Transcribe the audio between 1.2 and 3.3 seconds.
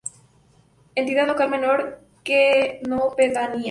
Local Menor que no